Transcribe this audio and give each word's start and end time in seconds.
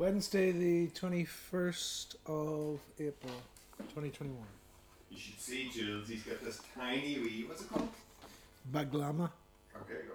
Wednesday, 0.00 0.50
the 0.50 0.86
21st 0.98 2.14
of 2.24 2.80
April, 2.98 3.34
2021. 3.76 4.34
You 5.10 5.18
should 5.18 5.38
see 5.38 5.68
Jules. 5.68 6.08
He's 6.08 6.22
got 6.22 6.42
this 6.42 6.58
tiny 6.74 7.18
wee. 7.18 7.44
What's 7.46 7.60
it 7.60 7.68
called? 7.68 7.90
Baglama. 8.72 9.30
Okay, 9.76 10.00
go. 10.08 10.14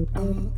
Mm-hmm. 0.00 0.50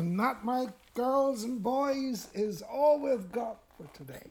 And 0.00 0.18
that, 0.18 0.46
my 0.46 0.68
girls 0.94 1.44
and 1.44 1.62
boys, 1.62 2.28
is 2.32 2.62
all 2.62 3.00
we've 3.00 3.30
got 3.30 3.58
for 3.76 3.86
today. 3.94 4.30